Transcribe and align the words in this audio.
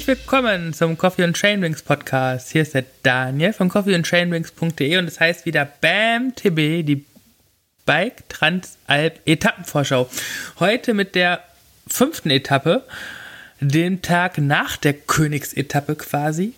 Herzlich 0.00 0.18
willkommen 0.18 0.72
zum 0.72 0.96
Coffee 0.96 1.24
and 1.24 1.36
Chainrings 1.36 1.82
Podcast. 1.82 2.52
Hier 2.52 2.62
ist 2.62 2.72
der 2.72 2.86
Daniel 3.02 3.52
von 3.52 3.68
coffeeandchainrings.de 3.68 4.96
und 4.96 5.04
es 5.04 5.16
das 5.16 5.20
heißt 5.20 5.44
wieder 5.44 5.66
BAM 5.66 6.34
TB, 6.34 6.86
die 6.86 7.04
Bike 7.84 8.26
Transalp 8.30 9.20
Etappenvorschau. 9.26 10.08
Heute 10.58 10.94
mit 10.94 11.14
der 11.14 11.42
fünften 11.86 12.30
Etappe, 12.30 12.82
dem 13.60 14.00
Tag 14.00 14.38
nach 14.38 14.78
der 14.78 14.94
Königsetappe 14.94 15.96
quasi. 15.96 16.54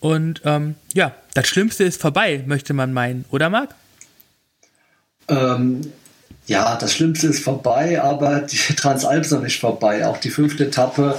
Und 0.00 0.40
ähm, 0.46 0.76
ja, 0.94 1.14
das 1.34 1.48
Schlimmste 1.48 1.84
ist 1.84 2.00
vorbei, 2.00 2.44
möchte 2.46 2.72
man 2.72 2.94
meinen, 2.94 3.26
oder 3.30 3.50
Marc? 3.50 3.74
Ähm, 5.28 5.92
ja, 6.46 6.76
das 6.76 6.92
Schlimmste 6.92 7.26
ist 7.28 7.42
vorbei, 7.42 8.00
aber 8.00 8.40
die 8.40 8.56
Transalp 8.76 9.24
ist 9.24 9.32
noch 9.32 9.42
nicht 9.42 9.60
vorbei. 9.60 10.06
Auch 10.06 10.18
die 10.18 10.30
fünfte 10.30 10.66
Etappe 10.66 11.18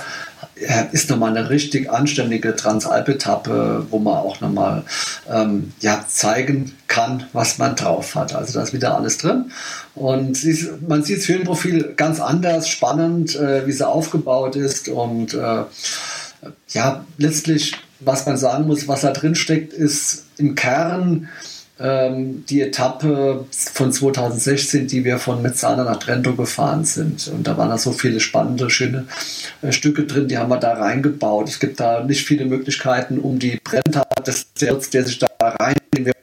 äh, 0.56 0.86
ist 0.92 1.10
nochmal 1.10 1.36
eine 1.36 1.50
richtig 1.50 1.92
anständige 1.92 2.56
Transalp-Etappe, 2.56 3.88
wo 3.90 4.00
man 4.00 4.18
auch 4.18 4.40
nochmal 4.40 4.84
ähm, 5.30 5.74
ja, 5.82 6.06
zeigen 6.08 6.74
kann, 6.88 7.26
was 7.34 7.58
man 7.58 7.76
drauf 7.76 8.16
hat. 8.16 8.34
Also 8.34 8.54
da 8.54 8.64
ist 8.64 8.74
wieder 8.74 8.96
alles 8.96 9.18
drin. 9.18 9.52
Und 9.96 10.44
man 10.88 11.04
sieht 11.04 11.20
das 11.20 11.28
Höhenprofil 11.28 11.94
ganz 11.96 12.20
anders, 12.20 12.70
spannend, 12.70 13.36
äh, 13.36 13.68
wie 13.68 13.72
sie 13.74 13.88
aufgebaut 13.88 14.56
ist. 14.56 14.88
Und 14.88 15.34
äh, 15.34 15.64
ja, 16.70 17.06
letztlich, 17.18 17.74
was 18.00 18.26
man 18.26 18.38
sagen 18.38 18.68
muss, 18.68 18.88
was 18.88 19.02
da 19.02 19.12
drin 19.12 19.36
steckt, 19.36 19.74
ist 19.74 20.26
im 20.38 20.56
Kern 20.56 21.28
ähm, 21.80 22.46
die 22.50 22.62
Etappe 22.62 23.46
von 23.52 23.92
2016, 23.92 24.88
die 24.88 25.04
wir 25.04 25.20
von 25.20 25.42
Mezzana 25.42 25.84
nach 25.84 25.98
Trento 25.98 26.36
gefahren 26.36 26.86
sind. 26.86 27.28
Und 27.28 27.46
da 27.46 27.58
waren 27.58 27.70
da 27.70 27.78
so 27.78 27.92
viele 27.92 28.20
spannende, 28.20 28.70
schöne 28.70 29.06
äh, 29.62 29.72
Stücke 29.72 30.06
drin, 30.06 30.28
die 30.28 30.38
haben 30.38 30.50
wir 30.50 30.58
da 30.58 30.74
reingebaut. 30.74 31.50
Es 31.50 31.60
gibt 31.60 31.80
da 31.80 32.04
nicht 32.04 32.26
viele 32.26 32.46
Möglichkeiten, 32.46 33.20
um 33.20 33.40
die 33.40 33.60
Brenta 33.64 34.04
des 34.26 34.54
Zirks, 34.54 34.90
der 34.90 35.04
sich 35.06 35.20
da 35.20 35.28
rein 35.40 35.76
wir 35.98 36.14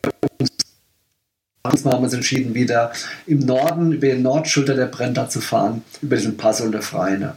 uns 1.65 1.85
haben 1.85 2.01
wir 2.01 2.05
uns 2.05 2.13
entschieden, 2.13 2.55
wieder 2.55 2.93
im 3.27 3.39
Norden, 3.39 3.93
über 3.93 4.07
den 4.07 4.23
Nordschulter 4.23 4.75
der 4.75 4.87
Brenta 4.87 5.29
zu 5.29 5.41
fahren, 5.41 5.83
über 6.03 6.17
diesen 6.17 6.37
Pass 6.37 6.61
und 6.61 6.73
der 6.73 6.83
Freine. 6.83 7.37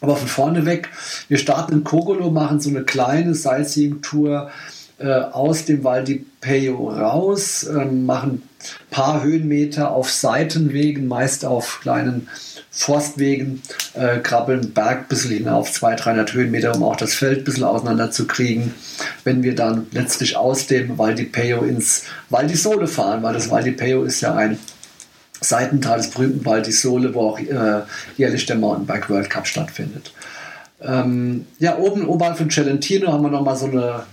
Aber 0.00 0.16
von 0.16 0.28
vorne 0.28 0.66
weg, 0.66 0.90
wir 1.28 1.38
starten 1.38 1.72
in 1.72 1.84
Kogolo, 1.84 2.30
machen 2.30 2.60
so 2.60 2.68
eine 2.68 2.84
kleine 2.84 3.34
Sightseeing-Tour 3.34 4.50
äh, 4.98 5.10
aus 5.10 5.64
dem 5.66 5.84
Val 5.84 6.04
di 6.04 6.24
Peyo 6.40 6.88
raus, 6.88 7.64
äh, 7.64 7.84
machen 7.84 8.42
ein 8.62 8.90
paar 8.90 9.22
Höhenmeter 9.22 9.90
auf 9.90 10.10
Seitenwegen, 10.10 11.06
meist 11.06 11.44
auf 11.44 11.80
kleinen 11.82 12.28
Forstwegen, 12.70 13.62
äh, 13.94 14.18
krabbeln 14.18 14.72
Berg 14.72 15.00
ein 15.00 15.08
bisschen 15.08 15.32
hinauf, 15.32 15.70
200, 15.72 16.04
300 16.04 16.32
Höhenmeter, 16.32 16.74
um 16.74 16.82
auch 16.82 16.96
das 16.96 17.14
Feld 17.14 17.38
ein 17.38 17.44
bisschen 17.44 17.64
auseinander 17.64 18.10
zu 18.10 18.26
kriegen. 18.26 18.74
Wenn 19.24 19.42
wir 19.42 19.54
dann 19.54 19.86
letztlich 19.92 20.36
aus 20.36 20.66
dem 20.66 20.96
Val 20.98 21.14
di 21.14 21.24
Peyo 21.24 21.62
ins 21.62 22.04
Val 22.30 22.46
di 22.46 22.56
Sole 22.56 22.86
fahren, 22.86 23.22
weil 23.22 23.34
das 23.34 23.50
Val 23.50 23.62
di 23.62 23.72
Peyo 23.72 24.04
ist 24.04 24.20
ja 24.20 24.34
ein 24.34 24.58
Seitental 25.40 25.98
des 25.98 26.10
berühmten 26.10 26.44
Val 26.44 26.62
di 26.62 26.72
Sole, 26.72 27.14
wo 27.14 27.30
auch 27.30 27.38
äh, 27.38 27.82
jährlich 28.16 28.46
der 28.46 28.56
Mountainbike 28.56 29.10
World 29.10 29.28
Cup 29.28 29.46
stattfindet. 29.46 30.12
Ähm, 30.80 31.46
ja, 31.58 31.78
oben 31.78 32.06
oberhalb 32.06 32.38
von 32.38 32.50
Celentino 32.50 33.12
haben 33.12 33.22
wir 33.22 33.30
nochmal 33.30 33.56
so 33.56 33.66
eine 33.66 34.04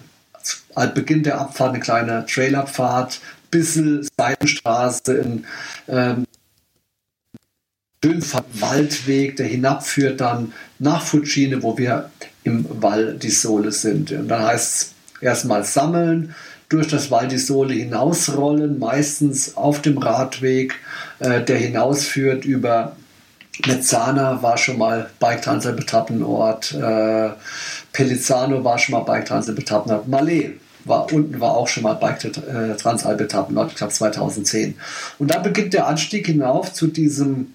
Beginn 0.94 1.24
der 1.24 1.40
Abfahrt 1.40 1.72
eine 1.72 1.80
kleine 1.80 2.26
Trailabfahrt, 2.26 3.22
bisschen 3.52 4.08
Seitenstraße 4.18 5.14
in 5.14 5.46
ähm, 5.88 6.26
Waldweg, 8.54 9.38
der 9.38 9.46
hinabführt 9.48 10.20
dann 10.20 10.54
nach 10.80 11.04
Fucine, 11.04 11.64
wo 11.64 11.78
wir 11.78 12.10
im 12.44 12.66
Val 12.70 13.18
di 13.18 13.30
Sole 13.30 13.72
sind. 13.72 14.12
Und 14.12 14.28
dann 14.28 14.44
heißt 14.44 14.82
es 14.82 15.22
erstmal 15.22 15.64
sammeln, 15.64 16.36
durch 16.70 16.88
das 16.88 17.12
Val 17.12 17.28
di 17.28 17.38
Sole 17.38 17.74
hinausrollen, 17.74 18.80
meistens 18.80 19.56
auf 19.56 19.82
dem 19.82 19.98
Radweg, 19.98 20.76
äh, 21.20 21.42
der 21.44 21.58
hinausführt 21.58 22.46
über 22.46 22.96
Mezzana 23.68 24.42
war 24.42 24.58
schon 24.58 24.80
mal 24.80 25.10
Bike 25.20 25.44
Transalp 25.44 25.80
Etappenort, 25.80 26.74
äh, 26.74 27.30
Pellizzano 27.94 28.64
war 28.64 28.78
schon 28.78 28.94
mal 28.94 29.02
Bike 29.02 29.26
Transalp 29.26 29.60
Etappenort, 29.60 30.08
Malé 30.08 30.52
war 30.86 31.12
unten 31.14 31.40
war 31.40 31.52
auch 31.52 31.68
schon 31.68 31.84
mal 31.84 31.94
Bike 31.94 32.26
äh, 32.26 32.76
Transalp 32.76 33.22
Etappenort, 33.22 33.72
ich 33.72 33.78
glaube 33.78 33.94
2010. 33.94 34.76
Und 35.18 35.32
dann 35.32 35.42
beginnt 35.42 35.74
der 35.74 35.88
Anstieg 35.88 36.26
hinauf 36.26 36.74
zu 36.74 36.88
diesem 36.88 37.54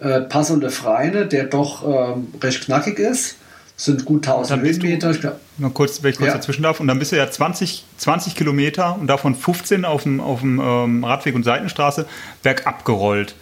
äh, 0.00 0.20
Passo 0.20 0.56
de 0.56 0.68
Freine, 0.68 1.26
der 1.26 1.44
doch 1.44 1.82
ähm, 1.86 2.28
recht 2.42 2.64
knackig 2.64 2.98
ist. 2.98 3.36
Das 3.76 3.86
sind 3.86 4.04
gut 4.04 4.26
1000 4.26 4.60
Höhenmeter. 4.60 5.38
Nur 5.56 5.72
kurz, 5.72 6.02
wenn 6.02 6.10
ich 6.10 6.18
kurz 6.18 6.28
ja. 6.28 6.34
dazwischen 6.34 6.64
darf. 6.64 6.80
Und 6.80 6.88
dann 6.88 6.98
bist 6.98 7.12
du 7.12 7.16
ja 7.16 7.30
20, 7.30 7.84
20 7.96 8.34
Kilometer 8.34 8.98
und 9.00 9.06
davon 9.06 9.34
15 9.34 9.84
auf 9.84 10.02
dem, 10.02 10.20
auf 10.20 10.40
dem 10.40 10.60
ähm, 10.60 11.04
Radweg 11.04 11.34
und 11.36 11.44
Seitenstraße 11.44 12.04
bergab 12.42 12.84
gerollt. 12.84 13.34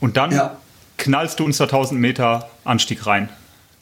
Und 0.00 0.16
dann 0.16 0.32
ja 0.32 0.56
knallst 0.98 1.40
du 1.40 1.44
uns 1.44 1.58
da 1.58 1.64
1000 1.64 2.00
Meter 2.00 2.48
Anstieg 2.64 3.06
rein. 3.06 3.28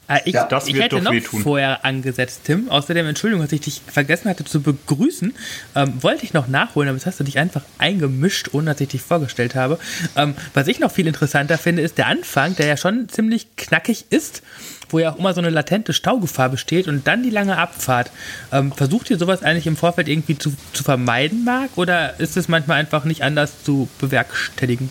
Ah, 0.08 0.18
ich, 0.24 0.34
ja, 0.34 0.44
das 0.44 0.66
ich 0.66 0.74
wird 0.74 0.84
hätte 0.84 0.96
doch 0.96 1.04
noch 1.04 1.12
wehtun. 1.12 1.42
vorher 1.42 1.84
angesetzt, 1.84 2.42
Tim. 2.44 2.68
Außerdem, 2.68 3.06
Entschuldigung, 3.06 3.44
dass 3.44 3.52
ich 3.52 3.60
dich 3.60 3.80
vergessen 3.86 4.28
hatte 4.28 4.44
zu 4.44 4.60
begrüßen. 4.60 5.32
Ähm, 5.76 6.02
wollte 6.02 6.24
ich 6.24 6.32
noch 6.34 6.48
nachholen, 6.48 6.88
aber 6.88 6.98
jetzt 6.98 7.06
hast 7.06 7.20
du 7.20 7.24
dich 7.24 7.38
einfach 7.38 7.62
eingemischt, 7.78 8.48
ohne 8.52 8.72
dass 8.72 8.80
ich 8.80 8.88
dich 8.88 9.00
vorgestellt 9.00 9.54
habe. 9.54 9.78
Ähm, 10.16 10.34
was 10.54 10.66
ich 10.66 10.80
noch 10.80 10.90
viel 10.90 11.06
interessanter 11.06 11.56
finde, 11.56 11.82
ist 11.82 11.98
der 11.98 12.08
Anfang, 12.08 12.56
der 12.56 12.66
ja 12.66 12.76
schon 12.76 13.08
ziemlich 13.08 13.56
knackig 13.56 14.06
ist, 14.10 14.42
wo 14.90 14.98
ja 14.98 15.12
auch 15.12 15.18
immer 15.18 15.32
so 15.34 15.40
eine 15.40 15.50
latente 15.50 15.92
Staugefahr 15.92 16.48
besteht 16.48 16.88
und 16.88 17.06
dann 17.06 17.22
die 17.22 17.30
lange 17.30 17.56
Abfahrt. 17.56 18.10
Ähm, 18.50 18.72
versucht 18.72 19.08
ihr 19.08 19.18
sowas 19.18 19.42
eigentlich 19.42 19.68
im 19.68 19.76
Vorfeld 19.76 20.08
irgendwie 20.08 20.36
zu, 20.36 20.52
zu 20.72 20.82
vermeiden, 20.82 21.44
Marc? 21.44 21.78
Oder 21.78 22.18
ist 22.20 22.36
es 22.36 22.48
manchmal 22.48 22.78
einfach 22.80 23.04
nicht 23.04 23.22
anders 23.22 23.62
zu 23.62 23.88
bewerkstelligen? 23.98 24.90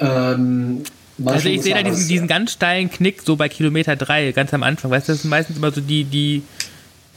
Ähm, 0.00 0.82
also 1.24 1.48
ich 1.48 1.62
sehe 1.62 1.74
da 1.74 1.82
diesen, 1.82 2.08
diesen 2.08 2.28
ganz 2.28 2.52
steilen 2.52 2.90
Knick 2.90 3.22
so 3.22 3.36
bei 3.36 3.48
Kilometer 3.48 3.96
3, 3.96 4.32
ganz 4.32 4.52
am 4.54 4.62
Anfang. 4.62 4.90
Weißt 4.90 5.08
du, 5.08 5.12
das 5.12 5.22
sind 5.22 5.30
meistens 5.30 5.56
immer 5.56 5.70
so 5.70 5.80
die, 5.80 6.04
die 6.04 6.42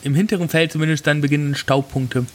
im 0.04 0.16
hinteren 0.16 0.50
Feld 0.50 0.72
zumindest 0.72 1.08
dann 1.08 1.22
beginnenden 1.22 1.56
Staupunkte. 1.56 2.26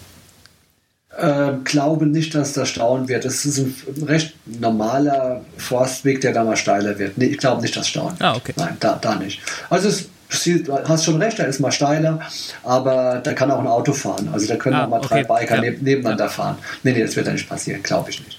Äh, 1.16 1.52
glaube 1.64 2.06
nicht, 2.06 2.34
dass 2.34 2.54
das 2.54 2.70
stauen 2.70 3.08
wird. 3.08 3.24
Es 3.24 3.44
ist 3.44 3.58
ein 3.58 3.74
recht 4.04 4.34
normaler 4.46 5.44
Forstweg, 5.58 6.20
der 6.22 6.32
da 6.32 6.42
mal 6.42 6.56
steiler 6.56 6.98
wird. 6.98 7.18
Nee, 7.18 7.26
ich 7.26 7.38
glaube 7.38 7.62
nicht, 7.62 7.76
dass 7.76 7.88
stauen. 7.88 8.14
Ah, 8.18 8.34
okay. 8.34 8.54
Nein, 8.56 8.76
da, 8.80 8.96
da 9.00 9.16
nicht. 9.16 9.40
Also 9.68 9.88
es 9.88 10.08
du 10.44 10.88
hast 10.88 11.04
schon 11.04 11.20
recht, 11.20 11.38
da 11.38 11.44
ist 11.44 11.60
mal 11.60 11.72
steiler, 11.72 12.20
aber 12.62 13.20
da 13.22 13.34
kann 13.34 13.50
auch 13.50 13.58
ein 13.58 13.66
Auto 13.66 13.92
fahren. 13.92 14.30
Also 14.32 14.46
da 14.46 14.56
können 14.56 14.76
ah, 14.76 14.84
auch 14.84 14.88
mal 14.88 15.00
drei 15.00 15.28
okay. 15.28 15.40
Biker 15.40 15.64
ja. 15.64 15.72
nebeneinander 15.80 16.28
fahren. 16.28 16.56
Nee, 16.82 16.92
nee, 16.92 17.02
das 17.02 17.16
wird 17.16 17.26
da 17.26 17.32
nicht 17.32 17.48
passieren, 17.48 17.82
glaube 17.82 18.10
ich 18.10 18.20
nicht. 18.20 18.38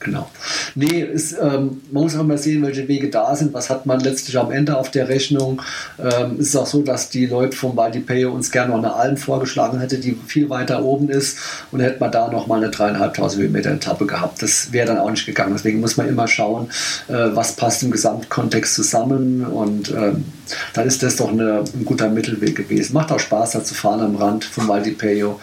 Genau. 0.00 0.30
Nee, 0.74 1.02
ist, 1.02 1.32
ähm, 1.32 1.82
man 1.90 2.04
muss 2.04 2.16
auch 2.16 2.24
mal 2.24 2.38
sehen, 2.38 2.62
welche 2.62 2.88
Wege 2.88 3.10
da 3.10 3.36
sind. 3.36 3.52
Was 3.52 3.68
hat 3.68 3.84
man 3.84 4.00
letztlich 4.00 4.38
am 4.38 4.50
Ende 4.50 4.78
auf 4.78 4.90
der 4.90 5.10
Rechnung? 5.10 5.60
Ähm, 5.98 6.36
es 6.40 6.48
ist 6.48 6.56
auch 6.56 6.66
so, 6.66 6.80
dass 6.80 7.10
die 7.10 7.26
Leute 7.26 7.54
vom 7.54 7.76
Valdipeo 7.76 8.32
uns 8.32 8.50
gerne 8.50 8.70
noch 8.70 8.78
eine 8.78 8.94
Alm 8.94 9.18
vorgeschlagen 9.18 9.78
hätte, 9.78 9.98
die 9.98 10.16
viel 10.26 10.48
weiter 10.48 10.82
oben 10.82 11.10
ist. 11.10 11.38
Und 11.70 11.80
hätte 11.80 12.00
man 12.00 12.10
da 12.10 12.30
noch 12.30 12.46
mal 12.46 12.56
eine 12.56 12.70
dreieinhalbtausend 12.70 13.42
Höhenmeter 13.42 13.72
Etappe 13.72 14.06
gehabt. 14.06 14.40
Das 14.40 14.72
wäre 14.72 14.86
dann 14.86 14.98
auch 14.98 15.10
nicht 15.10 15.26
gegangen. 15.26 15.52
Deswegen 15.52 15.80
muss 15.80 15.98
man 15.98 16.08
immer 16.08 16.26
schauen, 16.26 16.70
äh, 17.08 17.12
was 17.34 17.56
passt 17.56 17.82
im 17.82 17.90
Gesamtkontext 17.90 18.74
zusammen. 18.74 19.44
Und 19.44 19.90
ähm, 19.90 20.24
dann 20.72 20.86
ist 20.86 21.02
das 21.02 21.16
doch 21.16 21.30
eine, 21.30 21.62
ein 21.74 21.84
guter 21.84 22.08
Mittelweg 22.08 22.56
gewesen. 22.56 22.94
Macht 22.94 23.12
auch 23.12 23.20
Spaß, 23.20 23.50
da 23.50 23.62
zu 23.62 23.74
fahren 23.74 24.00
am 24.00 24.16
Rand 24.16 24.46
vom 24.46 24.66
Valdipeo. 24.66 25.38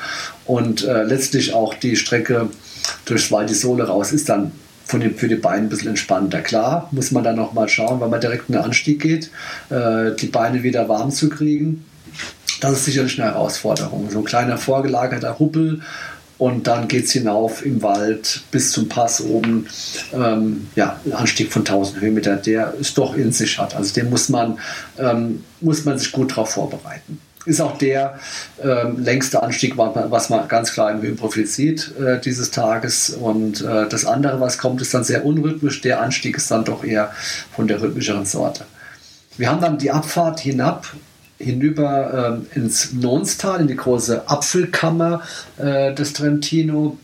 Und 0.45 0.83
äh, 0.83 1.03
letztlich 1.03 1.53
auch 1.53 1.75
die 1.75 1.95
Strecke 1.95 2.49
durchs 3.05 3.31
Val 3.31 3.45
di 3.45 3.53
Sole 3.53 3.85
raus 3.85 4.11
ist 4.11 4.29
dann 4.29 4.51
von 4.85 5.01
dem, 5.01 5.15
für 5.15 5.27
die 5.27 5.35
Beine 5.35 5.63
ein 5.63 5.69
bisschen 5.69 5.89
entspannter. 5.89 6.41
Klar, 6.41 6.87
muss 6.91 7.11
man 7.11 7.23
dann 7.23 7.35
noch 7.35 7.53
mal 7.53 7.67
schauen, 7.67 7.99
weil 7.99 8.09
man 8.09 8.21
direkt 8.21 8.49
in 8.49 8.53
den 8.53 8.63
Anstieg 8.63 9.01
geht, 9.01 9.31
äh, 9.69 10.15
die 10.15 10.27
Beine 10.27 10.63
wieder 10.63 10.87
warm 10.87 11.11
zu 11.11 11.29
kriegen. 11.29 11.85
Das 12.61 12.71
ist 12.73 12.85
sicherlich 12.85 13.21
eine 13.21 13.31
Herausforderung. 13.31 14.09
So 14.09 14.19
ein 14.19 14.25
kleiner 14.25 14.57
vorgelagerter 14.57 15.37
Huppel 15.39 15.81
und 16.37 16.67
dann 16.67 16.87
geht 16.87 17.05
es 17.05 17.11
hinauf 17.11 17.65
im 17.65 17.81
Wald 17.81 18.41
bis 18.51 18.71
zum 18.71 18.87
Pass 18.87 19.21
oben. 19.21 19.67
Ähm, 20.13 20.67
ja, 20.75 20.99
ein 21.05 21.13
Anstieg 21.13 21.51
von 21.51 21.63
1000 21.63 22.01
Höhenmeter, 22.01 22.35
der 22.37 22.73
es 22.79 22.93
doch 22.93 23.15
in 23.15 23.31
sich 23.31 23.59
hat. 23.59 23.75
Also 23.75 23.93
den 23.93 24.09
muss 24.09 24.29
man, 24.29 24.57
ähm, 24.97 25.43
muss 25.61 25.85
man 25.85 25.99
sich 25.99 26.11
gut 26.11 26.31
darauf 26.31 26.51
vorbereiten 26.51 27.19
ist 27.47 27.61
auch 27.61 27.77
der 27.77 28.19
ähm, 28.61 29.03
längste 29.03 29.41
Anstieg, 29.41 29.77
was 29.77 30.29
man 30.29 30.47
ganz 30.47 30.73
klar 30.73 30.91
im 30.91 31.01
Höhenprofil 31.01 31.47
sieht 31.47 31.93
äh, 31.97 32.19
dieses 32.19 32.51
Tages. 32.51 33.09
Und 33.09 33.61
äh, 33.61 33.87
das 33.87 34.05
andere, 34.05 34.39
was 34.39 34.57
kommt, 34.57 34.81
ist 34.81 34.93
dann 34.93 35.03
sehr 35.03 35.25
unrhythmisch. 35.25 35.81
Der 35.81 36.01
Anstieg 36.01 36.37
ist 36.37 36.51
dann 36.51 36.65
doch 36.65 36.83
eher 36.83 37.11
von 37.55 37.67
der 37.67 37.81
rhythmischeren 37.81 38.25
Sorte. 38.25 38.65
Wir 39.37 39.49
haben 39.49 39.61
dann 39.61 39.77
die 39.77 39.91
Abfahrt 39.91 40.39
hinab 40.39 40.87
hinüber 41.39 42.39
ähm, 42.39 42.47
ins 42.55 42.93
Nonstal, 42.93 43.61
in 43.61 43.67
die 43.67 43.75
große 43.75 44.27
Apfelkammer 44.27 45.21
äh, 45.57 45.93
des 45.93 46.13
Trentino. 46.13 46.97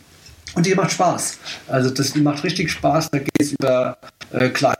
Und 0.56 0.66
die 0.66 0.76
macht 0.76 0.92
Spaß. 0.92 1.38
Also 1.68 1.90
das, 1.90 2.14
die 2.14 2.22
macht 2.22 2.44
richtig 2.44 2.72
Spaß. 2.72 3.10
Da 3.12 3.20
geht 3.20 3.32
es 3.40 3.54
über 3.54 3.98
äh, 4.32 4.50
kleine 4.50 4.76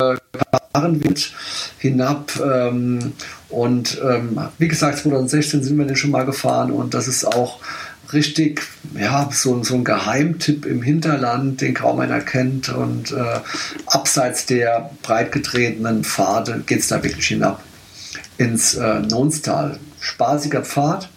äh, 0.00 0.16
gefahren 0.78 1.02
wird, 1.04 1.32
hinab. 1.78 2.32
Ähm, 2.40 3.12
und 3.48 4.00
ähm, 4.02 4.38
wie 4.58 4.68
gesagt, 4.68 4.98
2016 4.98 5.62
sind 5.62 5.78
wir 5.78 5.86
den 5.86 5.96
schon 5.96 6.10
mal 6.10 6.24
gefahren 6.24 6.70
und 6.70 6.94
das 6.94 7.08
ist 7.08 7.24
auch 7.24 7.60
richtig, 8.12 8.62
ja, 8.98 9.28
so, 9.32 9.62
so 9.62 9.74
ein 9.74 9.84
Geheimtipp 9.84 10.64
im 10.64 10.82
Hinterland, 10.82 11.60
den 11.60 11.74
kaum 11.74 12.00
einer 12.00 12.20
kennt. 12.20 12.68
Und 12.70 13.12
äh, 13.12 13.40
abseits 13.86 14.46
der 14.46 14.90
breitgetretenen 15.02 16.04
Pfade 16.04 16.62
geht 16.66 16.80
es 16.80 16.88
da 16.88 17.02
wirklich 17.02 17.26
hinab 17.26 17.62
ins 18.38 18.74
äh, 18.74 19.00
Nonstal. 19.00 19.78
Spaßiger 20.00 20.62
Pfad. 20.62 21.08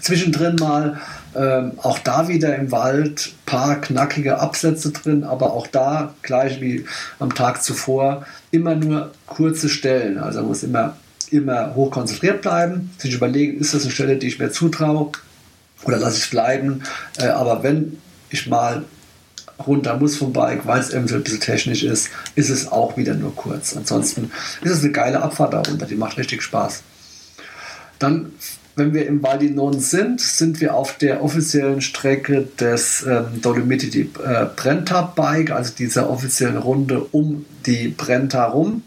Zwischendrin 0.00 0.56
mal 0.56 1.00
ähm, 1.38 1.72
auch 1.82 1.98
da 1.98 2.28
wieder 2.28 2.56
im 2.56 2.72
Wald 2.72 3.32
paar 3.46 3.80
knackige 3.80 4.40
Absätze 4.40 4.90
drin, 4.90 5.24
aber 5.24 5.52
auch 5.52 5.66
da 5.66 6.14
gleich 6.22 6.60
wie 6.60 6.84
am 7.18 7.34
Tag 7.34 7.62
zuvor 7.62 8.26
immer 8.50 8.74
nur 8.74 9.12
kurze 9.26 9.68
Stellen. 9.68 10.18
Also 10.18 10.40
man 10.40 10.48
muss 10.48 10.62
immer 10.62 10.96
immer 11.30 11.74
hoch 11.74 11.90
konzentriert 11.90 12.42
bleiben, 12.42 12.90
sich 12.98 13.14
überlegen, 13.14 13.58
ist 13.60 13.74
das 13.74 13.82
eine 13.82 13.90
Stelle, 13.90 14.16
die 14.16 14.28
ich 14.28 14.38
mir 14.38 14.50
zutraue 14.50 15.12
oder 15.84 15.98
lasse 15.98 16.16
ich 16.16 16.24
es 16.24 16.30
bleiben. 16.30 16.82
Äh, 17.18 17.28
aber 17.28 17.62
wenn 17.62 17.98
ich 18.30 18.46
mal 18.46 18.84
runter 19.66 19.96
muss 19.96 20.16
vom 20.16 20.32
Bike, 20.32 20.66
weil 20.66 20.80
es 20.80 20.90
eventuell 20.90 21.20
ein 21.20 21.24
bisschen 21.24 21.40
technisch 21.40 21.82
ist, 21.82 22.10
ist 22.34 22.48
es 22.48 22.70
auch 22.70 22.96
wieder 22.96 23.14
nur 23.14 23.34
kurz. 23.34 23.76
Ansonsten 23.76 24.30
ist 24.62 24.72
es 24.72 24.82
eine 24.82 24.92
geile 24.92 25.22
Abfahrt 25.22 25.52
da 25.52 25.60
runter, 25.60 25.86
die 25.86 25.96
macht 25.96 26.16
richtig 26.16 26.42
Spaß. 26.42 26.82
Dann, 27.98 28.32
wenn 28.78 28.94
wir 28.94 29.06
im 29.06 29.22
Val 29.22 29.38
di 29.38 29.50
Non 29.50 29.78
sind, 29.80 30.20
sind 30.20 30.60
wir 30.60 30.74
auf 30.74 30.96
der 30.96 31.22
offiziellen 31.22 31.80
Strecke 31.80 32.48
des 32.58 33.04
ähm, 33.06 33.40
Dolomiti 33.42 33.90
di 33.90 34.00
äh, 34.02 34.46
Brenta 34.56 35.02
Bike, 35.02 35.50
also 35.50 35.72
dieser 35.76 36.08
offiziellen 36.08 36.56
Runde 36.56 37.00
um 37.10 37.44
die 37.66 37.88
Brenta 37.88 38.44
rum. 38.44 38.82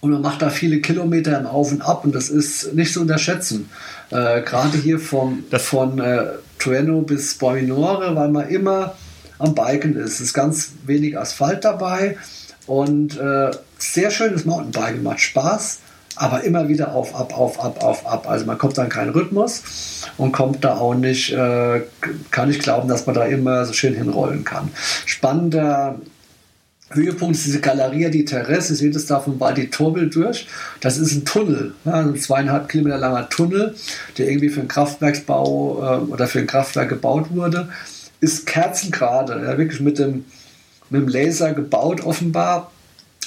Und 0.00 0.10
man 0.10 0.20
macht 0.20 0.42
da 0.42 0.50
viele 0.50 0.80
Kilometer 0.80 1.38
im 1.38 1.46
Auf 1.46 1.72
und 1.72 1.82
Ab 1.82 2.04
und 2.04 2.14
das 2.14 2.28
ist 2.28 2.74
nicht 2.74 2.92
zu 2.92 3.00
unterschätzen. 3.00 3.68
Äh, 4.10 4.42
Gerade 4.42 4.76
hier 4.76 4.98
vom, 4.98 5.44
von 5.50 5.98
äh, 5.98 6.24
Trueno 6.58 7.00
bis 7.02 7.34
Boinore, 7.34 8.14
weil 8.14 8.28
man 8.28 8.48
immer 8.48 8.94
am 9.38 9.54
Biken 9.54 9.96
ist. 9.96 10.14
Es 10.14 10.20
ist 10.20 10.34
ganz 10.34 10.72
wenig 10.86 11.18
Asphalt 11.18 11.64
dabei 11.64 12.16
und 12.66 13.18
äh, 13.18 13.50
sehr 13.78 14.10
schönes 14.10 14.44
Mountainbiken, 14.44 15.02
macht 15.02 15.20
Spaß, 15.20 15.80
aber 16.16 16.42
immer 16.44 16.68
wieder 16.68 16.94
auf, 16.94 17.14
ab, 17.14 17.38
auf, 17.38 17.62
ab, 17.62 17.82
auf, 17.82 18.06
ab. 18.06 18.28
Also 18.28 18.46
man 18.46 18.58
kommt 18.58 18.78
dann 18.78 18.88
keinen 18.88 19.10
Rhythmus 19.10 19.62
und 20.16 20.32
kommt 20.32 20.64
da 20.64 20.76
auch 20.78 20.94
nicht, 20.94 21.32
äh, 21.32 21.82
kann 22.30 22.50
ich 22.50 22.58
glauben, 22.58 22.88
dass 22.88 23.06
man 23.06 23.14
da 23.14 23.24
immer 23.24 23.64
so 23.66 23.72
schön 23.72 23.94
hinrollen 23.94 24.44
kann. 24.44 24.70
Spannender 25.04 26.00
Höhepunkt 26.90 27.36
ist 27.36 27.46
diese 27.46 27.60
Galeria 27.60 28.08
di 28.10 28.24
Terrasse, 28.24 28.72
ihr 28.72 28.76
seht 28.76 28.96
es 28.96 29.06
da 29.06 29.18
vom 29.18 29.40
Val 29.40 29.54
di 29.54 29.68
Torbel 29.68 30.08
durch. 30.08 30.46
Das 30.80 30.98
ist 30.98 31.12
ein 31.12 31.24
Tunnel, 31.24 31.74
ja, 31.84 31.94
ein 31.94 32.16
zweieinhalb 32.16 32.68
Kilometer 32.68 32.98
langer 32.98 33.28
Tunnel, 33.28 33.74
der 34.16 34.28
irgendwie 34.28 34.50
für 34.50 34.60
einen 34.60 34.68
Kraftwerksbau 34.68 35.82
äh, 35.82 36.12
oder 36.12 36.28
für 36.28 36.38
ein 36.38 36.46
Kraftwerk 36.46 36.88
gebaut 36.88 37.26
wurde. 37.34 37.68
Ist 38.20 38.46
kerzengerade, 38.46 39.42
ja, 39.44 39.58
wirklich 39.58 39.80
mit 39.80 39.98
dem, 39.98 40.24
mit 40.88 41.02
dem 41.02 41.08
Laser 41.08 41.52
gebaut 41.52 42.02
offenbar. 42.04 42.70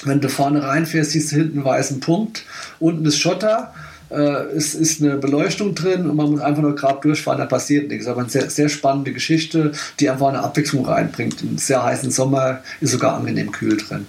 Wenn 0.03 0.21
du 0.21 0.29
vorne 0.29 0.63
reinfährst, 0.63 1.11
siehst 1.11 1.31
du 1.31 1.37
hinten 1.37 1.59
einen 1.59 1.65
weißen 1.65 1.99
Punkt. 1.99 2.45
Unten 2.79 3.05
ist 3.05 3.19
Schotter 3.19 3.73
äh, 4.09 4.15
es 4.55 4.73
ist 4.73 5.01
eine 5.01 5.17
Beleuchtung 5.17 5.75
drin 5.75 6.09
und 6.09 6.15
man 6.15 6.31
muss 6.31 6.41
einfach 6.41 6.61
nur 6.61 6.75
gerade 6.75 6.99
durchfahren, 7.01 7.39
da 7.39 7.45
passiert 7.45 7.89
nichts. 7.89 8.07
Aber 8.07 8.21
eine 8.21 8.29
sehr, 8.29 8.49
sehr 8.49 8.69
spannende 8.69 9.13
Geschichte, 9.13 9.71
die 9.99 10.09
einfach 10.09 10.27
eine 10.29 10.39
Abwechslung 10.39 10.85
reinbringt. 10.85 11.41
Im 11.41 11.57
sehr 11.57 11.83
heißen 11.83 12.11
Sommer 12.11 12.63
ist 12.81 12.91
sogar 12.91 13.15
angenehm 13.15 13.51
kühl 13.51 13.77
drin. 13.77 14.07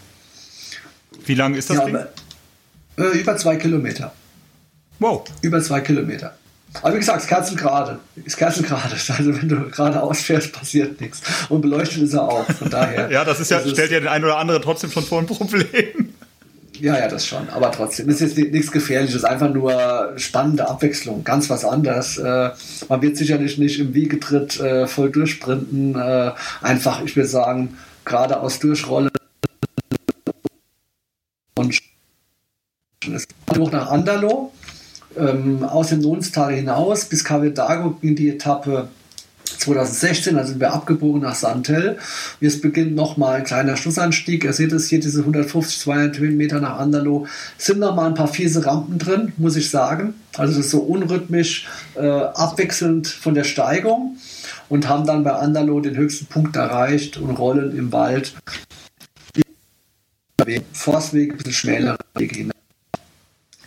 Wie 1.26 1.34
lang 1.34 1.54
ist 1.54 1.70
das 1.70 1.76
ja, 1.78 1.84
Ding? 1.84 1.98
Äh, 2.96 3.18
über 3.18 3.36
zwei 3.36 3.56
Kilometer. 3.56 4.12
Wow. 4.98 5.24
Über 5.42 5.62
zwei 5.62 5.80
Kilometer. 5.80 6.34
Aber 6.82 6.94
wie 6.94 6.98
gesagt, 6.98 7.18
es 7.18 7.24
ist 7.24 7.28
kerzengerade. 7.28 7.98
Ist 8.24 8.36
kerzengerade. 8.38 8.94
Also 8.94 9.40
wenn 9.40 9.48
du 9.48 9.70
gerade 9.70 10.02
ausfährst, 10.02 10.52
passiert 10.52 11.00
nichts. 11.00 11.20
Und 11.48 11.60
beleuchtet 11.60 12.02
ist 12.02 12.14
er 12.14 12.22
auch. 12.22 12.44
Von 12.44 12.70
daher. 12.70 13.10
ja, 13.12 13.24
das 13.24 13.40
ist 13.40 13.50
ja, 13.50 13.60
stellt 13.60 13.90
ja 13.90 14.00
den 14.00 14.08
einen 14.08 14.24
oder 14.24 14.38
anderen 14.38 14.62
trotzdem 14.62 14.90
schon 14.90 15.04
vor 15.04 15.20
ein 15.20 15.26
Problem. 15.26 16.14
Ja, 16.78 16.98
ja, 16.98 17.08
das 17.08 17.26
schon. 17.26 17.48
Aber 17.50 17.70
trotzdem 17.72 18.08
ist 18.08 18.20
jetzt 18.20 18.38
nichts 18.38 18.72
Gefährliches, 18.72 19.22
einfach 19.24 19.52
nur 19.52 20.14
spannende 20.16 20.66
Abwechslung, 20.66 21.24
ganz 21.24 21.50
was 21.50 21.64
anderes. 21.64 22.16
Äh, 22.16 22.50
man 22.88 23.02
wird 23.02 23.18
sicherlich 23.18 23.58
nicht 23.58 23.78
im 23.78 23.92
Wiegetritt 23.92 24.58
äh, 24.60 24.86
voll 24.86 25.10
durchsprinten. 25.10 25.94
Äh, 25.94 26.32
einfach, 26.62 27.02
ich 27.04 27.16
würde 27.16 27.28
sagen, 27.28 27.76
geradeaus 28.06 28.60
durchrollen 28.60 29.10
und 31.58 31.80
es 33.14 33.26
hoch 33.56 33.70
nach 33.70 33.90
Andalo. 33.90 34.52
Ähm, 35.16 35.64
aus 35.64 35.88
dem 35.88 36.00
Nonstal 36.00 36.54
hinaus 36.54 37.04
bis 37.04 37.24
Cavedago 37.24 37.96
ging 38.00 38.14
die 38.14 38.28
Etappe 38.28 38.88
2016, 39.58 40.36
da 40.36 40.44
sind 40.44 40.60
wir 40.60 40.72
abgebogen 40.72 41.20
nach 41.20 41.34
Santel. 41.34 41.98
Jetzt 42.40 42.62
beginnt 42.62 42.94
nochmal 42.94 43.36
ein 43.36 43.44
kleiner 43.44 43.76
Schlussanstieg. 43.76 44.44
Ihr 44.44 44.52
seht 44.52 44.72
es 44.72 44.88
hier, 44.88 45.00
diese 45.00 45.20
150, 45.20 45.80
200 45.80 46.18
Höhenmeter 46.18 46.60
nach 46.60 46.78
Andalo. 46.78 47.26
Sind 47.58 47.80
nochmal 47.80 48.08
ein 48.08 48.14
paar 48.14 48.28
fiese 48.28 48.64
Rampen 48.64 48.98
drin, 48.98 49.32
muss 49.36 49.56
ich 49.56 49.68
sagen. 49.68 50.14
Also 50.36 50.52
es 50.52 50.66
ist 50.66 50.70
so 50.70 50.78
unrhythmisch 50.78 51.68
äh, 51.96 52.08
abwechselnd 52.08 53.08
von 53.08 53.34
der 53.34 53.44
Steigung 53.44 54.16
und 54.68 54.88
haben 54.88 55.06
dann 55.06 55.24
bei 55.24 55.32
Andalo 55.32 55.80
den 55.80 55.96
höchsten 55.96 56.26
Punkt 56.26 56.56
erreicht 56.56 57.18
und 57.18 57.30
rollen 57.30 57.76
im 57.76 57.92
Wald 57.92 58.34
Forstweg, 60.72 61.32
ein 61.32 61.38
bisschen 61.38 61.96
hin. 62.16 62.52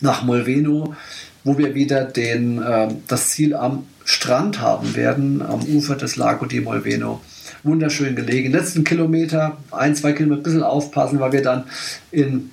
Nach 0.01 0.23
Molveno, 0.23 0.95
wo 1.43 1.57
wir 1.57 1.75
wieder 1.75 2.05
den, 2.05 2.61
äh, 2.61 2.89
das 3.07 3.29
Ziel 3.29 3.55
am 3.55 3.87
Strand 4.05 4.59
haben 4.59 4.95
werden 4.95 5.41
am 5.41 5.61
Ufer 5.61 5.95
des 5.95 6.15
Lago 6.17 6.45
di 6.45 6.59
Molveno. 6.59 7.21
Wunderschön 7.63 8.15
gelegen. 8.15 8.51
Letzten 8.51 8.83
Kilometer, 8.83 9.57
ein, 9.71 9.95
zwei 9.95 10.11
Kilometer, 10.11 10.41
ein 10.41 10.43
bisschen 10.43 10.63
aufpassen, 10.63 11.19
weil 11.19 11.31
wir 11.31 11.41
dann 11.41 11.63
in 12.11 12.51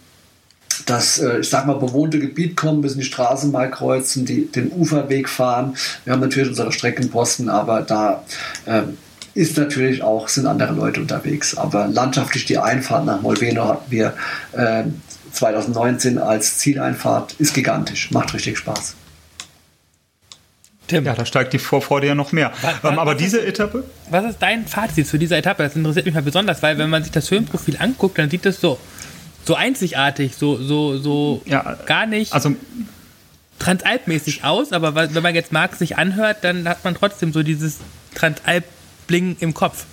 das, 0.86 1.18
äh, 1.18 1.40
ich 1.40 1.48
sag 1.48 1.66
mal, 1.66 1.78
bewohnte 1.78 2.18
Gebiet 2.18 2.56
kommen, 2.56 2.80
müssen 2.80 3.00
die 3.00 3.04
Straßen 3.04 3.50
mal 3.50 3.70
kreuzen, 3.70 4.24
die, 4.24 4.46
den 4.46 4.70
Uferweg 4.72 5.28
fahren. 5.28 5.76
Wir 6.04 6.12
haben 6.12 6.20
natürlich 6.20 6.48
unsere 6.48 6.72
Streckenposten, 6.72 7.48
aber 7.48 7.82
da 7.82 8.24
äh, 8.66 8.82
ist 9.34 9.56
natürlich 9.56 10.02
auch, 10.02 10.28
sind 10.28 10.46
andere 10.46 10.72
Leute 10.72 11.00
unterwegs. 11.00 11.56
Aber 11.56 11.86
landschaftlich 11.86 12.44
die 12.44 12.58
Einfahrt 12.58 13.04
nach 13.04 13.20
Molveno 13.20 13.68
hatten 13.68 13.90
wir 13.90 14.14
äh, 14.52 14.84
2019 15.32 16.18
als 16.18 16.58
Zieleinfahrt, 16.58 17.34
ist 17.34 17.54
gigantisch, 17.54 18.10
macht 18.10 18.34
richtig 18.34 18.58
Spaß. 18.58 18.96
Tim. 20.90 21.04
Ja, 21.04 21.14
da 21.14 21.24
steigt 21.24 21.52
die 21.52 21.58
Vorfreude 21.58 22.08
ja 22.08 22.14
noch 22.16 22.32
mehr. 22.32 22.52
Was, 22.62 22.74
was, 22.82 22.92
ähm, 22.92 22.98
aber 22.98 23.14
diese 23.14 23.46
Etappe? 23.46 23.84
Was 24.10 24.24
ist 24.24 24.38
dein 24.40 24.66
Fazit 24.66 25.06
zu 25.06 25.18
dieser 25.18 25.38
Etappe? 25.38 25.62
Das 25.62 25.76
interessiert 25.76 26.04
mich 26.04 26.14
mal 26.14 26.22
besonders, 26.22 26.62
weil 26.62 26.78
wenn 26.78 26.90
man 26.90 27.04
sich 27.04 27.12
das 27.12 27.30
Höhenprofil 27.30 27.76
anguckt, 27.78 28.18
dann 28.18 28.28
sieht 28.28 28.44
das 28.44 28.60
so, 28.60 28.78
so 29.44 29.54
einzigartig, 29.54 30.34
so, 30.34 30.56
so, 30.56 30.98
so 30.98 31.42
ja, 31.46 31.76
gar 31.86 32.06
nicht 32.06 32.32
also, 32.32 32.56
transalpmäßig 33.60 34.42
aus. 34.42 34.72
Aber 34.72 34.96
wenn 34.96 35.22
man 35.22 35.34
jetzt 35.36 35.52
Marx 35.52 35.78
sich 35.78 35.96
anhört, 35.96 36.38
dann 36.42 36.68
hat 36.68 36.84
man 36.84 36.96
trotzdem 36.96 37.32
so 37.32 37.44
dieses 37.44 37.78
Transalp-Bling 39.10 39.36
im 39.40 39.54
Kopf. 39.54 39.84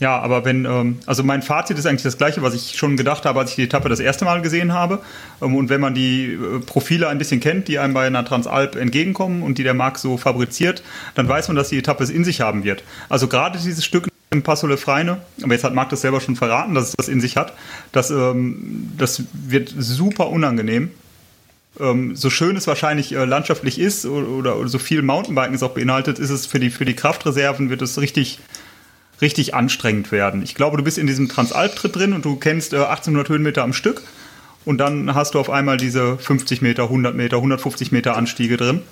Ja, 0.00 0.18
aber 0.18 0.44
wenn, 0.44 0.64
ähm, 0.64 0.98
also 1.06 1.22
mein 1.22 1.40
Fazit 1.40 1.78
ist 1.78 1.86
eigentlich 1.86 2.02
das 2.02 2.18
gleiche, 2.18 2.42
was 2.42 2.52
ich 2.52 2.76
schon 2.76 2.96
gedacht 2.96 3.24
habe, 3.24 3.38
als 3.38 3.50
ich 3.50 3.56
die 3.56 3.62
Etappe 3.62 3.88
das 3.88 4.00
erste 4.00 4.24
Mal 4.24 4.42
gesehen 4.42 4.72
habe. 4.72 5.00
Ähm, 5.40 5.54
und 5.54 5.68
wenn 5.68 5.80
man 5.80 5.94
die 5.94 6.32
äh, 6.32 6.58
Profile 6.58 7.08
ein 7.08 7.18
bisschen 7.18 7.38
kennt, 7.38 7.68
die 7.68 7.78
einem 7.78 7.94
bei 7.94 8.06
einer 8.06 8.24
Transalp 8.24 8.74
entgegenkommen 8.74 9.42
und 9.42 9.56
die 9.56 9.62
der 9.62 9.74
Marc 9.74 9.98
so 9.98 10.16
fabriziert, 10.16 10.82
dann 11.14 11.28
weiß 11.28 11.46
man, 11.46 11.56
dass 11.56 11.68
die 11.68 11.78
Etappe 11.78 12.02
es 12.02 12.10
in 12.10 12.24
sich 12.24 12.40
haben 12.40 12.64
wird. 12.64 12.82
Also 13.08 13.28
gerade 13.28 13.56
dieses 13.56 13.84
Stück 13.84 14.08
im 14.32 14.42
Passo 14.42 14.66
Le 14.66 14.76
Freine, 14.76 15.18
aber 15.40 15.52
jetzt 15.52 15.62
hat 15.62 15.74
Marc 15.74 15.90
das 15.90 16.00
selber 16.00 16.20
schon 16.20 16.34
verraten, 16.34 16.74
dass 16.74 16.88
es 16.88 16.96
das 16.96 17.06
in 17.06 17.20
sich 17.20 17.36
hat, 17.36 17.52
das, 17.92 18.10
ähm, 18.10 18.90
das 18.98 19.22
wird 19.32 19.72
super 19.78 20.28
unangenehm. 20.28 20.90
Ähm, 21.80 22.14
so 22.14 22.30
schön 22.30 22.56
es 22.56 22.66
wahrscheinlich 22.66 23.12
äh, 23.14 23.24
landschaftlich 23.24 23.78
ist 23.78 24.06
oder, 24.06 24.28
oder, 24.28 24.56
oder 24.56 24.68
so 24.68 24.78
viel 24.78 25.02
Mountainbiken 25.02 25.54
es 25.54 25.62
auch 25.62 25.74
beinhaltet, 25.74 26.18
ist 26.18 26.30
es 26.30 26.46
für 26.46 26.60
die, 26.60 26.70
für 26.70 26.84
die 26.84 26.94
Kraftreserven, 26.94 27.70
wird 27.70 27.82
es 27.82 28.00
richtig 28.00 28.38
richtig 29.20 29.54
anstrengend 29.54 30.12
werden. 30.12 30.42
Ich 30.42 30.54
glaube, 30.54 30.76
du 30.76 30.82
bist 30.82 30.98
in 30.98 31.06
diesem 31.06 31.28
Transalp-Tritt 31.28 31.94
drin 31.96 32.12
und 32.12 32.24
du 32.24 32.36
kennst 32.36 32.72
äh, 32.72 32.78
1800 32.78 33.28
Höhenmeter 33.28 33.62
am 33.62 33.72
Stück 33.72 34.02
und 34.64 34.78
dann 34.78 35.14
hast 35.14 35.34
du 35.34 35.40
auf 35.40 35.50
einmal 35.50 35.76
diese 35.76 36.16
50 36.18 36.62
Meter, 36.62 36.84
100 36.84 37.14
Meter, 37.14 37.36
150 37.36 37.92
Meter 37.92 38.16
Anstiege 38.16 38.56
drin. 38.56 38.82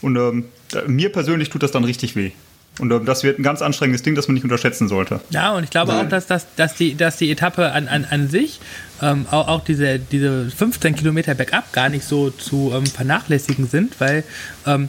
Und 0.00 0.16
ähm, 0.16 0.44
mir 0.86 1.10
persönlich 1.10 1.50
tut 1.50 1.62
das 1.62 1.72
dann 1.72 1.84
richtig 1.84 2.14
weh. 2.14 2.30
Und 2.78 2.90
ähm, 2.92 3.04
das 3.04 3.22
wird 3.24 3.38
ein 3.38 3.42
ganz 3.42 3.62
anstrengendes 3.62 4.02
Ding, 4.02 4.14
das 4.14 4.28
man 4.28 4.34
nicht 4.34 4.44
unterschätzen 4.44 4.88
sollte. 4.88 5.20
Ja, 5.30 5.54
und 5.54 5.64
ich 5.64 5.70
glaube 5.70 5.92
Nein. 5.92 6.06
auch, 6.06 6.08
dass, 6.08 6.26
dass, 6.26 6.46
dass, 6.56 6.74
die, 6.74 6.96
dass 6.96 7.16
die 7.16 7.30
Etappe 7.30 7.72
an, 7.72 7.88
an, 7.88 8.06
an 8.08 8.28
sich, 8.28 8.60
ähm, 9.02 9.26
auch, 9.30 9.48
auch 9.48 9.64
diese, 9.64 9.98
diese 9.98 10.50
15 10.50 10.96
Kilometer 10.96 11.34
bergab, 11.34 11.72
gar 11.72 11.88
nicht 11.88 12.04
so 12.04 12.30
zu 12.30 12.72
ähm, 12.74 12.86
vernachlässigen 12.86 13.66
sind, 13.66 14.00
weil 14.00 14.24
ähm, 14.66 14.88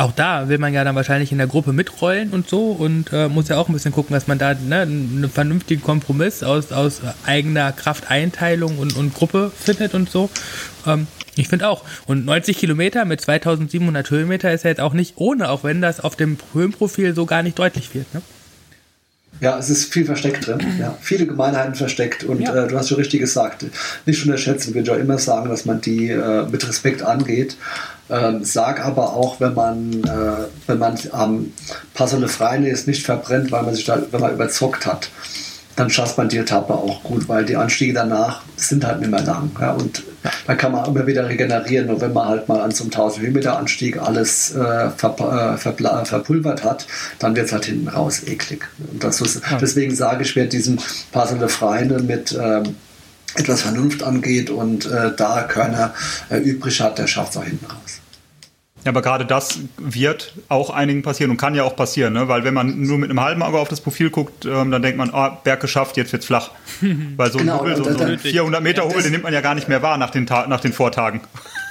auch 0.00 0.12
da 0.12 0.48
will 0.48 0.58
man 0.58 0.72
ja 0.72 0.82
dann 0.82 0.94
wahrscheinlich 0.94 1.30
in 1.30 1.38
der 1.38 1.46
Gruppe 1.46 1.72
mitrollen 1.72 2.30
und 2.30 2.48
so 2.48 2.70
und 2.70 3.12
äh, 3.12 3.28
muss 3.28 3.48
ja 3.48 3.58
auch 3.58 3.68
ein 3.68 3.72
bisschen 3.72 3.92
gucken, 3.92 4.14
dass 4.14 4.26
man 4.26 4.38
da 4.38 4.54
ne, 4.54 4.80
einen 4.80 5.30
vernünftigen 5.30 5.82
Kompromiss 5.82 6.42
aus, 6.42 6.72
aus 6.72 7.02
eigener 7.26 7.72
Krafteinteilung 7.72 8.78
und, 8.78 8.96
und 8.96 9.14
Gruppe 9.14 9.52
findet 9.54 9.94
und 9.94 10.10
so. 10.10 10.30
Ähm, 10.86 11.06
ich 11.36 11.48
finde 11.48 11.68
auch. 11.68 11.84
Und 12.06 12.24
90 12.24 12.56
Kilometer 12.56 13.04
mit 13.04 13.20
2700 13.20 14.10
Höhenmeter 14.10 14.52
ist 14.52 14.64
ja 14.64 14.70
jetzt 14.70 14.80
auch 14.80 14.94
nicht 14.94 15.14
ohne, 15.16 15.50
auch 15.50 15.64
wenn 15.64 15.80
das 15.80 16.00
auf 16.00 16.16
dem 16.16 16.38
Höhenprofil 16.52 17.14
so 17.14 17.26
gar 17.26 17.42
nicht 17.42 17.58
deutlich 17.58 17.94
wird. 17.94 18.12
Ne? 18.14 18.22
Ja, 19.40 19.58
es 19.58 19.70
ist 19.70 19.92
viel 19.92 20.04
versteckt 20.04 20.46
drin. 20.46 20.60
Ja, 20.78 20.96
viele 21.00 21.26
Gemeinheiten 21.26 21.74
versteckt 21.74 22.24
und 22.24 22.40
ja. 22.40 22.54
äh, 22.54 22.68
du 22.68 22.76
hast 22.76 22.88
schon 22.88 22.98
richtig 22.98 23.20
gesagt. 23.20 23.64
Nicht 24.04 24.22
unterschätzen, 24.24 24.74
würde 24.74 24.90
ich 24.90 24.90
auch 24.90 25.00
immer 25.00 25.18
sagen, 25.18 25.48
dass 25.48 25.64
man 25.64 25.80
die 25.80 26.10
äh, 26.10 26.46
mit 26.50 26.68
Respekt 26.68 27.02
angeht. 27.02 27.56
Ähm, 28.10 28.44
sag 28.44 28.84
aber 28.84 29.14
auch, 29.14 29.40
wenn 29.40 29.54
man, 29.54 30.04
äh, 30.04 30.46
wenn 30.66 30.78
man 30.78 30.98
am 31.12 31.52
Passende 31.94 32.28
Freien 32.28 32.66
ist, 32.66 32.86
nicht 32.86 33.04
verbrennt, 33.04 33.50
weil 33.50 33.62
man 33.62 33.74
sich 33.74 33.84
da, 33.84 34.02
wenn 34.10 34.20
man 34.20 34.32
überzockt 34.32 34.86
hat 34.86 35.08
dann 35.76 35.88
schafft 35.88 36.18
man 36.18 36.28
die 36.28 36.36
Etappe 36.36 36.74
auch 36.74 37.02
gut, 37.02 37.26
weil 37.28 37.46
die 37.46 37.56
Anstiege 37.56 37.94
danach 37.94 38.42
sind 38.56 38.84
halt 38.84 39.00
nicht 39.00 39.10
mehr 39.10 39.22
lang. 39.22 39.50
Ja, 39.58 39.72
und 39.72 40.02
da 40.46 40.54
kann 40.54 40.72
man 40.72 40.84
immer 40.86 41.06
wieder 41.06 41.28
regenerieren. 41.28 41.90
Und 41.90 42.00
wenn 42.00 42.12
man 42.12 42.28
halt 42.28 42.48
mal 42.48 42.60
an 42.60 42.70
so 42.70 42.84
einem 42.84 42.92
1000 42.92 43.24
Höhenmeter 43.24 43.58
Anstieg 43.58 44.00
alles 44.00 44.54
äh, 44.54 44.90
ver, 44.90 45.54
äh, 45.54 46.04
verpulvert 46.04 46.64
hat, 46.64 46.86
dann 47.18 47.36
wird 47.36 47.46
es 47.46 47.52
halt 47.52 47.64
hinten 47.64 47.88
raus 47.88 48.22
eklig. 48.26 48.68
Ist, 49.02 49.40
ja. 49.50 49.58
Deswegen 49.58 49.94
sage 49.94 50.22
ich, 50.22 50.36
wer 50.36 50.46
diesen 50.46 50.80
passende 51.12 51.48
Freine 51.48 52.00
mit 52.00 52.36
ähm, 52.40 52.76
etwas 53.34 53.62
Vernunft 53.62 54.02
angeht 54.02 54.50
und 54.50 54.86
äh, 54.86 55.12
da 55.16 55.42
Körner 55.42 55.94
äh, 56.30 56.38
übrig 56.38 56.80
hat, 56.80 56.98
der 56.98 57.06
schafft 57.06 57.32
es 57.32 57.36
auch 57.36 57.44
hinten 57.44 57.66
raus. 57.66 58.00
Ja, 58.84 58.90
aber 58.92 59.02
gerade 59.02 59.26
das 59.26 59.58
wird 59.78 60.34
auch 60.48 60.70
einigen 60.70 61.02
passieren 61.02 61.30
und 61.30 61.36
kann 61.36 61.54
ja 61.54 61.64
auch 61.64 61.76
passieren, 61.76 62.14
ne? 62.14 62.28
weil 62.28 62.44
wenn 62.44 62.54
man 62.54 62.80
nur 62.80 62.96
mit 62.96 63.10
einem 63.10 63.20
halben 63.20 63.42
Auge 63.42 63.58
auf 63.58 63.68
das 63.68 63.80
Profil 63.80 64.10
guckt, 64.10 64.46
ähm, 64.46 64.70
dann 64.70 64.80
denkt 64.80 64.96
man, 64.96 65.10
oh, 65.12 65.28
Berg 65.44 65.60
geschafft, 65.60 65.98
jetzt 65.98 66.12
wird's 66.12 66.26
flach. 66.26 66.50
weil 67.16 67.30
so 67.30 67.38
ein, 67.38 67.44
genau, 67.44 67.60
Hubbel, 67.60 67.76
so, 67.76 67.84
so 67.84 68.04
ein 68.04 68.18
400 68.18 68.62
Meter 68.62 68.84
Hubbel, 68.84 69.02
den 69.02 69.12
nimmt 69.12 69.24
man 69.24 69.34
ja 69.34 69.42
gar 69.42 69.54
nicht 69.54 69.68
mehr 69.68 69.82
wahr 69.82 69.98
nach 69.98 70.10
den, 70.10 70.24
nach 70.24 70.60
den 70.60 70.72
Vortagen. 70.72 71.20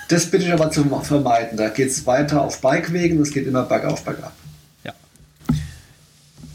Das 0.10 0.26
bitte 0.26 0.46
ich 0.46 0.52
aber 0.52 0.72
zu 0.72 0.84
vermeiden. 1.04 1.56
Da 1.56 1.70
geht 1.70 1.90
es 1.90 2.08
weiter 2.08 2.42
auf 2.42 2.62
Bikewegen, 2.62 3.22
es 3.22 3.30
geht 3.30 3.46
immer 3.46 3.62
bergauf, 3.62 4.04
bergab. 4.04 4.34
Ja. 4.84 4.94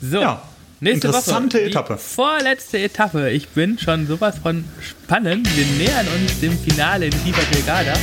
So. 0.03 0.21
Ja. 0.21 0.43
Nächste 0.81 1.07
Interessante 1.07 1.59
Woche, 1.59 1.67
Etappe. 1.67 1.97
Vorletzte 1.97 2.79
Etappe. 2.79 3.31
Ich 3.31 3.49
bin 3.51 3.79
schon 3.79 4.09
sowas 4.09 4.39
von 4.43 4.65
spannend. 4.81 5.49
Wir 5.57 5.67
nähern 5.79 6.07
uns 6.09 6.41
dem 6.41 6.59
Finale 6.59 7.07
in 7.07 7.13
Viva 7.25 7.41
Delgada. 7.55 7.95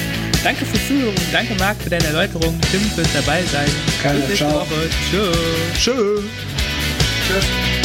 Danke 0.43 0.65
fürs 0.65 0.87
Zuhören. 0.87 1.15
Danke, 1.31 1.53
Marc, 1.55 1.77
für 1.81 1.89
deine 1.89 2.05
Erläuterung. 2.05 2.59
Tim 2.71 2.81
fürs 2.95 3.07
dabei 3.13 3.43
sein. 3.43 3.69
Keine, 4.01 4.19
Bis 4.19 4.29
nächste 4.29 4.47
ciao. 4.47 4.61
Woche. 4.61 4.89
Tschö. 5.09 5.31
Tschö. 5.77 6.21
Tschüss. 7.27 7.80